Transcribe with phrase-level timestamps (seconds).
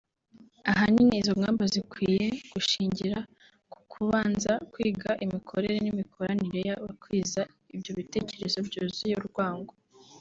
[0.71, 3.17] Ahanini izo ngamba zikwiye gushingira
[3.71, 7.41] ku kubanza kwiga imikorere n’imikoranire y’abakwiza
[7.75, 9.73] ibyo bitekerezo byuzuye urwango